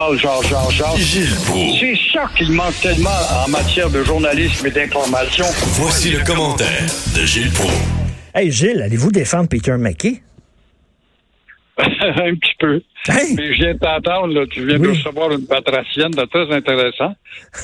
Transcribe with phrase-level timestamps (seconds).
[0.00, 0.96] Genre, genre, genre.
[0.96, 3.10] C'est ça qu'il manque tellement
[3.44, 5.44] en matière de journalisme et d'information.
[5.74, 6.86] Voici le commentaire
[7.16, 7.68] de Gilles Pro.
[8.32, 10.22] Hey Gilles, allez-vous défendre Peter McKay?
[11.80, 12.80] un petit peu.
[13.08, 17.16] Mais je viens de t'entendre, là, tu viens de recevoir une patracienne de très intéressant.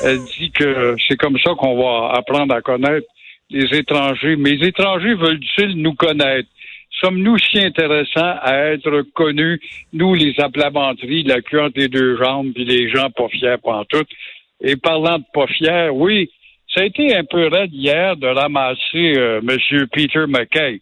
[0.03, 3.07] Elle dit que c'est comme ça qu'on va apprendre à connaître
[3.51, 4.35] les étrangers.
[4.35, 6.48] Mais les étrangers veulent-ils nous connaître?
[7.01, 9.61] Sommes-nous si intéressants à être connus,
[9.93, 13.85] nous, les aplamanteries, la queue entre les deux jambes, puis les gens pas fiers pour
[13.89, 14.05] tout.
[14.61, 16.30] Et parlant de pas fiers, oui,
[16.75, 19.87] ça a été un peu raide hier de ramasser euh, M.
[19.93, 20.80] Peter McKay.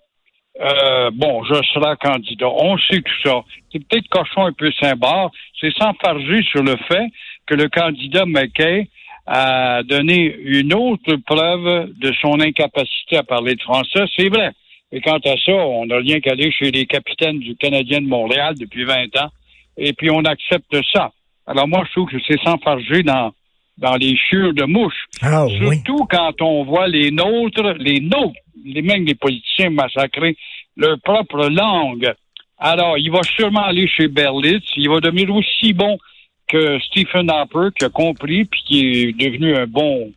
[0.61, 2.49] Euh, bon, je serai candidat.
[2.49, 3.43] On sait tout ça.
[3.71, 5.31] C'est peut-être cochon un peu symbole.
[5.61, 7.07] C'est sans farger sur le fait
[7.47, 8.89] que le candidat McKay
[9.27, 14.05] a donné une autre preuve de son incapacité à parler de français.
[14.17, 14.53] C'est vrai.
[14.93, 18.07] Et quant à ça, on n'a rien qu'à aller chez les capitaines du Canadien de
[18.07, 19.31] Montréal depuis 20 ans,
[19.77, 21.13] et puis on accepte ça.
[21.47, 23.33] Alors moi, je trouve que c'est s'enfarger dans
[23.79, 25.07] dans les chures de mouches.
[25.23, 30.37] Ah, Surtout quand on voit les nôtres, les nôtres, les mêmes les politiciens massacrer
[30.77, 32.13] leur propre langue.
[32.59, 34.63] Alors, il va sûrement aller chez Berlitz.
[34.77, 35.99] Il va devenir aussi bon
[36.47, 40.13] que Stephen Harper, qui a compris, puis qui est devenu un bon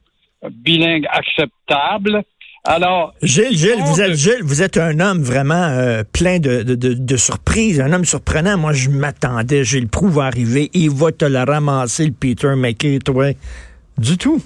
[0.52, 2.24] bilingue acceptable.
[2.68, 6.76] Alors, Gilles, Gilles, vous êtes Gilles, vous êtes un homme vraiment euh, plein de, de,
[6.76, 8.58] de, surprises, un homme surprenant.
[8.58, 12.98] Moi, je m'attendais, Gilles Proux va arriver, il va te la ramasser, le Peter McKay,
[12.98, 13.34] toi.
[14.00, 14.42] Du tout.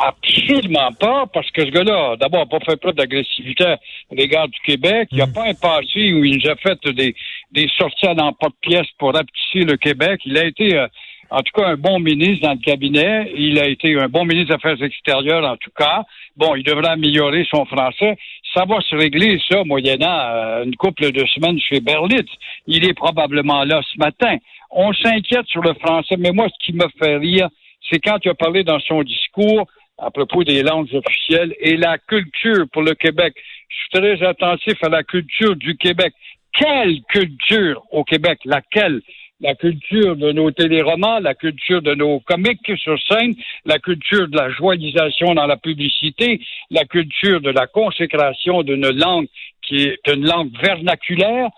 [0.00, 3.78] Absolument pas, parce que ce gars-là, d'abord, n'a pas fait preuve d'agressivité à
[4.10, 5.08] l'égard du Québec.
[5.12, 5.32] Il n'y a mm.
[5.32, 7.14] pas un passé où il nous a fait des,
[7.52, 10.20] des sorties à l'emporte-pièce pour rapetisser le Québec.
[10.24, 10.86] Il a été euh,
[11.30, 13.32] en tout cas un bon ministre dans le cabinet.
[13.36, 16.04] Il a été un bon ministre des Affaires extérieures, en tout cas.
[16.36, 18.16] Bon, il devrait améliorer son français.
[18.54, 22.28] Ça va se régler, ça, moyennant euh, une couple de semaines chez Berlitz.
[22.66, 24.36] Il est probablement là ce matin.
[24.70, 27.48] On s'inquiète sur le français, mais moi, ce qui me fait rire,
[27.90, 29.66] c'est quand il a parlé dans son discours
[29.98, 33.34] à propos des langues officielles et la culture pour le Québec.
[33.68, 36.14] Je suis très attentif à la culture du Québec.
[36.52, 38.38] Quelle culture au Québec?
[38.44, 39.02] Laquelle?
[39.40, 43.34] La culture de nos téléromans, la culture de nos comiques sur scène,
[43.64, 46.40] la culture de la joyisation dans la publicité,
[46.70, 49.28] la culture de la consécration d'une langue
[49.62, 51.50] qui est une langue vernaculaire.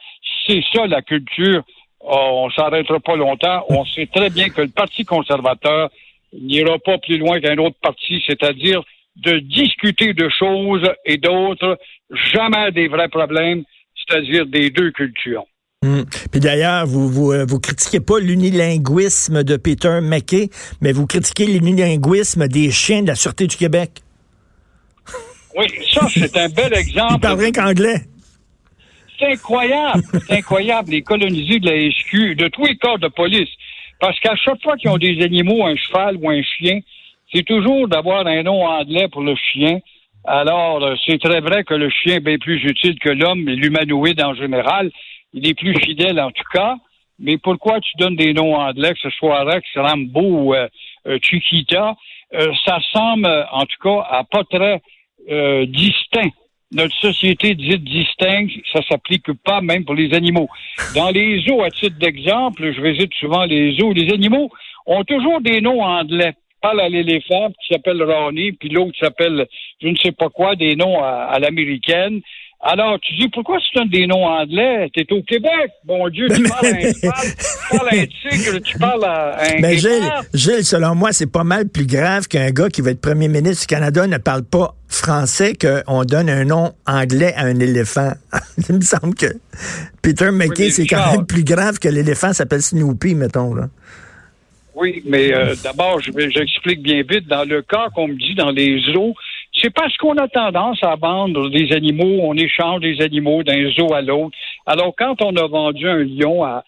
[0.46, 1.62] C'est ça la culture.
[2.00, 3.64] Oh, on s'arrêtera pas longtemps.
[3.68, 5.90] On sait très bien que le Parti conservateur
[6.32, 8.82] n'ira pas plus loin qu'un autre parti, c'est-à-dire
[9.16, 11.78] de discuter de choses et d'autres,
[12.32, 13.64] jamais des vrais problèmes,
[13.96, 15.44] c'est-à-dire des deux cultures.
[15.82, 16.02] Hmm.
[16.30, 20.50] Puis d'ailleurs, vous, vous, euh, vous critiquez pas l'unilinguisme de Peter McKay,
[20.82, 23.90] mais vous critiquez l'unilinguisme des chiens de la Sûreté du Québec.
[25.56, 27.14] Oui, ça, c'est un bel exemple.
[27.14, 27.96] Il parle rien qu'anglais.
[29.18, 30.02] C'est incroyable.
[30.26, 33.48] C'est incroyable, les colonisés de la SQ, de tous les corps de police.
[34.00, 36.80] Parce qu'à chaque fois qu'ils ont des animaux, un cheval ou un chien,
[37.32, 39.78] c'est toujours d'avoir un nom anglais pour le chien.
[40.24, 43.56] Alors, euh, c'est très vrai que le chien est bien plus utile que l'homme et
[43.56, 44.90] l'humanoïde en général
[45.32, 46.76] il est plus fidèle en tout cas.
[47.20, 50.68] Mais pourquoi tu donnes des noms anglais, que ce soit Rex, Rambo ou euh,
[51.06, 51.94] euh Chiquita?
[52.32, 54.80] Euh, ça semble, en tout cas, à pas très
[55.30, 56.30] euh, distinct.
[56.72, 60.48] Notre société dite distincte, ça s'applique pas même pour les animaux.
[60.94, 64.50] Dans les zoos, à titre d'exemple, je visite souvent les zoos, les animaux
[64.86, 66.32] ont toujours des noms anglais.
[66.62, 69.46] Parle à l'éléphant qui s'appelle Ronnie, puis l'autre s'appelle
[69.82, 72.20] je ne sais pas quoi, des noms à l'américaine.
[72.62, 74.90] Alors, tu dis, pourquoi tu donnes des noms anglais?
[74.92, 75.70] T'es au Québec.
[75.84, 80.10] Bon Dieu, tu parles, un, tu, parles, un tigre, tu parles à un Mais Gilles,
[80.34, 83.62] Gilles, selon moi, c'est pas mal plus grave qu'un gars qui va être premier ministre
[83.62, 88.12] du Canada ne parle pas français qu'on donne un nom anglais à un éléphant.
[88.68, 89.26] Il me semble que
[90.02, 93.54] Peter McKay, c'est quand même plus grave que l'éléphant s'appelle Snoopy, mettons.
[93.54, 93.68] Là.
[94.74, 97.26] Oui, mais euh, d'abord, j'explique bien vite.
[97.26, 99.14] Dans le cas qu'on me dit dans les eaux,
[99.60, 103.92] c'est parce qu'on a tendance à vendre des animaux, on échange des animaux d'un zoo
[103.92, 104.36] à l'autre.
[104.66, 106.64] Alors, quand on a vendu un lion à,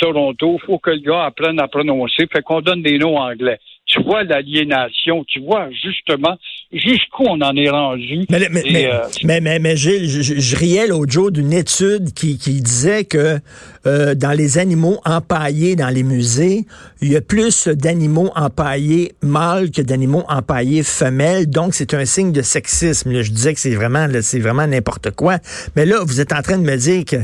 [0.00, 3.58] Toronto, il faut que le gars apprenne à prononcer, fait qu'on donne des noms anglais
[3.90, 6.36] tu vois l'aliénation, tu vois justement
[6.72, 8.26] jusqu'où on en est rendu?
[8.30, 13.04] Mais, mais, euh, mais, mais, Gilles, je, riais l'autre jour d'une étude qui, qui, disait
[13.04, 13.38] que
[13.86, 16.66] euh, dans les animaux empaillés dans les musées,
[17.00, 21.48] il y a plus d'animaux empaillés mâles que d'animaux empaillés femelles.
[21.48, 23.22] Donc, c'est un signe de sexisme.
[23.22, 25.38] je disais que c'est vraiment, c'est vraiment n'importe quoi.
[25.76, 27.16] Mais là, vous êtes en train de me dire que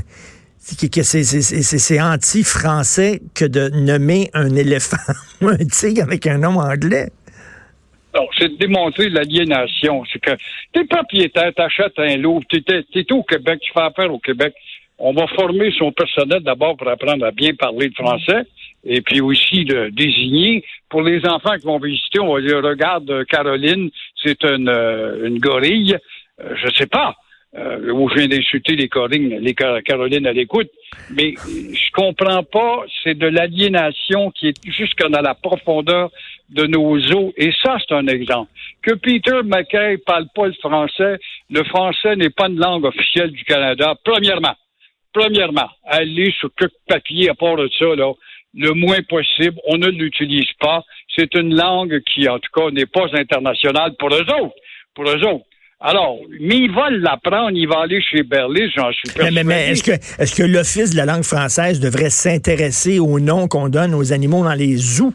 [0.90, 4.96] que c'est anti-français que de nommer un éléphant
[5.40, 7.10] ou un tigre avec un nom anglais.
[8.38, 10.04] C'est de démontrer l'aliénation.
[10.12, 10.32] C'est que
[10.72, 14.54] t'es propriétaire, t'achètes un lot, t'es es, au Québec, tu fais affaire au Québec.
[14.98, 18.46] On va former son personnel d'abord pour apprendre à bien parler le français.
[18.84, 20.64] et puis aussi de désigner.
[20.88, 23.90] Pour les enfants qui vont visiter, on va dire, regarde, Caroline,
[24.22, 25.96] c'est une, euh, une gorille.
[26.40, 27.16] Euh, je sais pas.
[27.58, 28.90] Euh, où je viens d'insulter les
[29.40, 30.68] les Carolines à l'écoute.
[31.14, 36.10] Mais je comprends pas, c'est de l'aliénation qui est jusque dans la profondeur
[36.50, 37.32] de nos eaux.
[37.38, 38.50] Et ça, c'est un exemple.
[38.82, 41.18] Que Peter McKay parle pas le français,
[41.48, 44.54] le français n'est pas une langue officielle du Canada, premièrement.
[45.14, 48.12] Premièrement, aller sur quelques papier à part de ça, là,
[48.52, 49.58] le moins possible.
[49.66, 50.84] On ne l'utilise pas.
[51.16, 54.56] C'est une langue qui, en tout cas, n'est pas internationale pour eux autres.
[54.94, 55.46] Pour eux autres.
[55.80, 59.44] Alors, mais il va l'apprendre, il va aller chez Berlin, j'en suis persuadé.
[59.44, 63.68] Mais, est-ce que, est-ce que l'Office de la langue française devrait s'intéresser aux noms qu'on
[63.68, 65.12] donne aux animaux dans les zoos?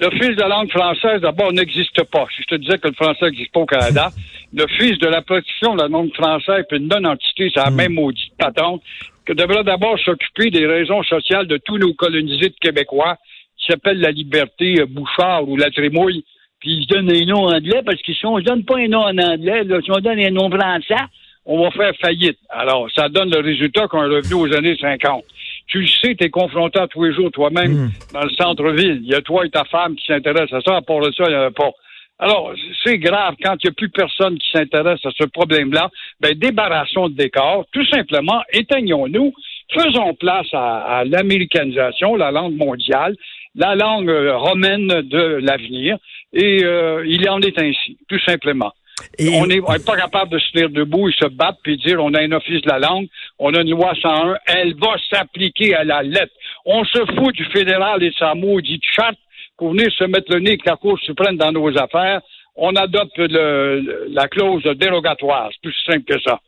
[0.00, 2.26] L'Office de la langue française, d'abord, n'existe pas.
[2.36, 4.10] Si je te disais que le français n'existe pas au Canada,
[4.52, 7.74] l'Office de la protection de la langue française est une non-entité, c'est la hmm.
[7.74, 8.82] même maudite patente,
[9.24, 13.16] que devrait d'abord s'occuper des raisons sociales de tous nos colonisés de Québécois,
[13.56, 16.22] qui s'appellent la liberté euh, Bouchard ou la Trémouille,
[16.66, 18.88] puis ils se donnent des noms anglais, parce que si on ne donne pas un
[18.88, 21.04] nom en anglais, si on donne un nom français,
[21.44, 22.38] on va faire faillite.
[22.48, 25.22] Alors, ça donne le résultat qu'on est revenu aux années 50.
[25.68, 27.90] Tu le sais, tu es confronté à tous les jours toi-même hmm.
[28.12, 29.00] dans le centre-ville.
[29.04, 30.76] Il y a toi et ta femme qui s'intéressent à ça.
[30.78, 31.70] À part de ça, il n'y en a pas.
[32.18, 32.52] Alors,
[32.82, 35.88] c'est grave quand il n'y a plus personne qui s'intéresse à ce problème-là.
[36.20, 37.66] Ben, débarrassons le décor.
[37.70, 39.32] Tout simplement, éteignons-nous.
[39.72, 43.16] Faisons place à, l'américanisation, la langue mondiale,
[43.56, 45.96] la langue romaine de l'avenir.
[46.32, 48.72] Et euh, il en est ainsi, tout simplement.
[49.18, 52.22] On n'est pas capable de se tenir debout et se battre puis dire on a
[52.22, 53.08] un office de la langue,
[53.38, 56.32] on a une loi 101, elle va s'appliquer à la lettre.
[56.64, 59.18] On se fout du fédéral et sa maudite charte
[59.58, 62.20] pour venir se mettre le nez avec la Cour suprême dans nos affaires.
[62.56, 65.50] On adopte la clause dérogatoire.
[65.52, 66.40] C'est plus simple que ça.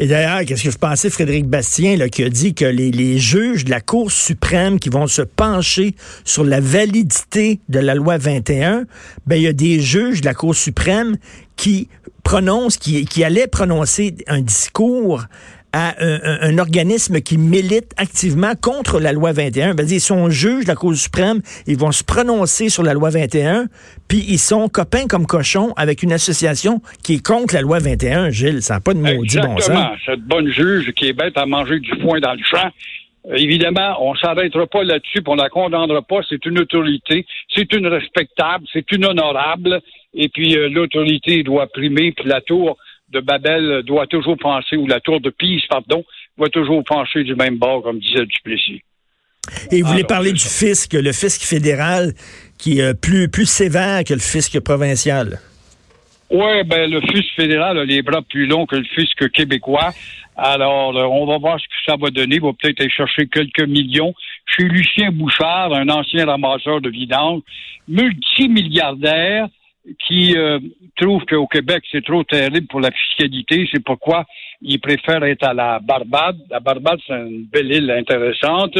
[0.00, 3.18] Et d'ailleurs, qu'est-ce que vous pensez, Frédéric Bastien, là, qui a dit que les, les,
[3.18, 8.16] juges de la Cour suprême qui vont se pencher sur la validité de la loi
[8.16, 8.84] 21,
[9.26, 11.16] ben, il y a des juges de la Cour suprême
[11.56, 11.88] qui
[12.22, 15.24] prononcent, qui, qui allaient prononcer un discours
[15.72, 19.74] à un, organisme qui milite activement contre la loi 21.
[19.74, 23.10] Ben, ils sont juges de la Cour suprême, ils vont se prononcer sur la loi
[23.10, 23.66] 21,
[24.08, 28.30] puis ils sont copains comme cochons avec une association qui est contre la loi 21,
[28.30, 28.62] Gilles.
[28.62, 29.98] Ça n'a pas de maudit bon sens.
[30.06, 32.70] Cette bonne juge qui est bête à manger du foin dans le champ,
[33.26, 36.20] euh, Évidemment, on s'arrêtera pas là-dessus, on la condamnera pas.
[36.28, 39.80] C'est une autorité, c'est une respectable, c'est une honorable.
[40.14, 42.12] Et puis euh, l'autorité doit primer.
[42.12, 42.76] Puis la tour
[43.10, 46.04] de Babel doit toujours penser, ou la tour de Pise, pardon,
[46.36, 48.82] doit toujours pencher du même bord, comme disait Duplessis.
[49.72, 52.12] Et vous voulez parler du fisc, le fisc fédéral
[52.58, 55.38] qui est plus, plus sévère que le fisc provincial?
[56.30, 59.92] Oui, ben le fisc fédéral a les bras plus longs que le fisc québécois.
[60.36, 62.36] Alors, euh, on va voir ce que ça va donner.
[62.36, 64.14] Il va peut-être aller chercher quelques millions
[64.46, 67.40] chez Lucien Bouchard, un ancien ramasseur de vidange,
[67.88, 69.48] multimilliardaire,
[70.06, 70.58] qui euh,
[70.96, 73.68] trouve qu'au Québec, c'est trop terrible pour la fiscalité.
[73.72, 74.26] C'est pourquoi
[74.60, 76.38] il préfère être à la Barbade.
[76.50, 78.78] La Barbade, c'est une belle île intéressante.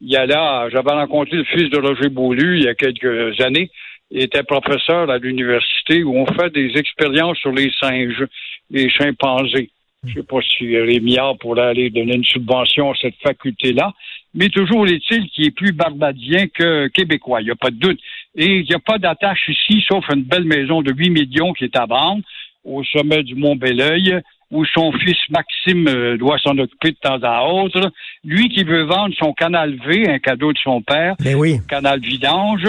[0.00, 3.40] Il y a là, j'avais rencontré le fils de Roger Beaulieu il y a quelques
[3.40, 3.70] années.
[4.10, 8.26] Il était professeur à l'université où on fait des expériences sur les singes,
[8.70, 9.70] les chimpanzés.
[10.02, 13.92] Je ne sais pas si Rémi pourrait aller donner une subvention à cette faculté-là,
[14.34, 18.00] mais toujours est-il qu'il est plus barbadien que québécois, il n'y a pas de doute.
[18.36, 21.64] Et il n'y a pas d'attache ici, sauf une belle maison de 8 millions qui
[21.64, 22.22] est à vendre
[22.64, 24.20] au sommet du Mont Belleuil,
[24.50, 27.92] où son fils Maxime euh, doit s'en occuper de temps à autre.
[28.24, 31.58] Lui qui veut vendre son canal V, un cadeau de son père, Mais oui.
[31.68, 32.66] canal vidange,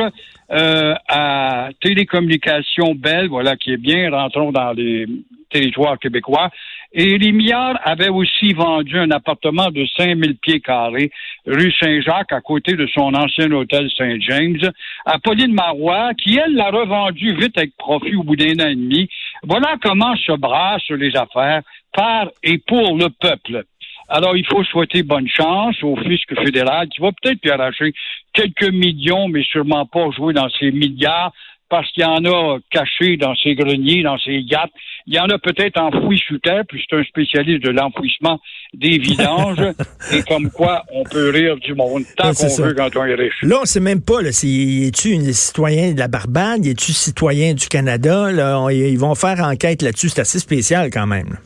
[0.51, 5.07] euh, à Télécommunications Belle, voilà, qui est bien, rentrons dans les
[5.49, 6.49] territoires québécois.
[6.93, 11.09] Et Rémillard avait aussi vendu un appartement de 5000 pieds carrés,
[11.45, 14.59] rue Saint-Jacques, à côté de son ancien hôtel Saint-James,
[15.05, 18.75] à Pauline Marois, qui, elle, l'a revendu vite avec profit au bout d'un an et
[18.75, 19.07] demi.
[19.43, 21.61] Voilà comment se brassent les affaires
[21.93, 23.63] par et pour le peuple.
[24.09, 27.93] Alors, il faut souhaiter bonne chance au fisc fédéral qui va peut-être lui arracher
[28.33, 31.31] quelques millions, mais sûrement pas jouer dans ces milliards
[31.71, 34.71] parce qu'il y en a cachés dans ses greniers, dans ses gattes.
[35.07, 38.39] Il y en a peut-être enfouis sous terre, puis c'est un spécialiste de l'enfouissement
[38.73, 39.73] des vidanges.
[40.13, 43.41] et comme quoi, on peut rire du monde tant qu'on veut quand on est riche.
[43.41, 47.53] Là, on sait même pas, là, si, es-tu un citoyen de la Barbade, es-tu citoyen
[47.53, 48.31] du Canada?
[48.31, 50.09] Là, ils vont faire enquête là-dessus.
[50.09, 51.37] C'est assez spécial quand même.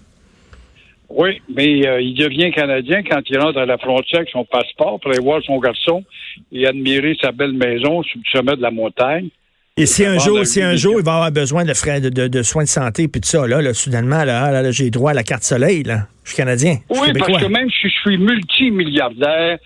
[1.08, 5.00] Oui, mais euh, il devient canadien quand il rentre à la frontière avec son passeport
[5.00, 6.04] pour aller voir son garçon
[6.52, 9.30] et admirer sa belle maison sur le sommet de la montagne.
[9.78, 12.64] Et si un jour, si un jour il va avoir besoin de frais de, soins
[12.64, 15.84] de santé puis tout ça, là, soudainement, là, là, j'ai droit à la carte soleil,
[15.84, 16.08] là.
[16.24, 16.78] Je suis canadien.
[16.90, 19.58] oui, parce que même si je suis multimilliardaire,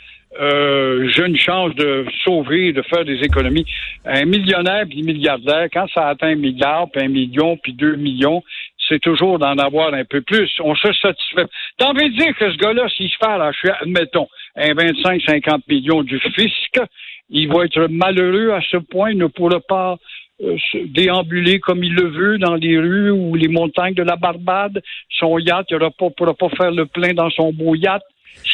[0.42, 3.66] euh, j'ai une chance de sauver, de faire des économies.
[4.04, 8.44] Un millionnaire puis milliardaire, quand ça atteint un milliard, puis un million, puis deux millions,
[8.88, 10.50] c'est toujours d'en avoir un peu plus.
[10.64, 11.46] On se satisfait.
[11.78, 16.02] T'as envie de dire que ce gars-là, s'il se fait arracher, admettons, un 25-50 millions
[16.02, 16.80] du fisc,
[17.30, 19.98] il va être malheureux à ce point, il ne pourra pas
[20.42, 20.56] euh,
[20.88, 24.82] déambuler comme il le veut dans les rues ou les montagnes de la Barbade.
[25.20, 28.02] Son yacht, il ne pourra pas faire le plein dans son beau yacht.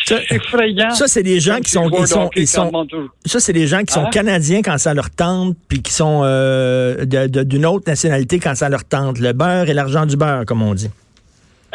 [0.04, 0.92] C'est effrayant.
[0.92, 2.88] Ça, c'est des gens qui sont, ils sont, ils sont
[3.26, 4.10] ça, c'est des gens qui sont hein?
[4.12, 8.84] canadiens quand ça leur tente, puis qui sont euh, d'une autre nationalité quand ça leur
[8.84, 9.20] tente.
[9.20, 10.90] Le beurre et l'argent du beurre, comme on dit.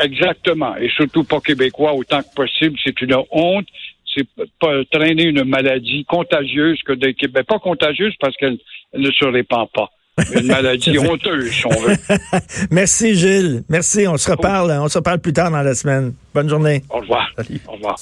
[0.02, 0.76] Exactement.
[0.76, 2.76] Et surtout pas québécois autant que possible.
[2.82, 3.66] C'est une honte.
[4.14, 4.26] C'est
[4.60, 7.44] pas traîner une maladie contagieuse que des Québécois.
[7.44, 8.58] Pas contagieuse parce qu'elle
[8.94, 9.88] ne se répand pas.
[10.34, 11.96] Une maladie honteuse, si on veut.
[12.70, 13.62] Merci, Gilles.
[13.68, 14.06] Merci.
[14.06, 14.72] On se reparle.
[14.72, 16.14] On se reparle plus tard dans la semaine.
[16.34, 16.82] Bonne journée.
[16.90, 17.30] Au revoir.
[17.68, 17.96] Au revoir.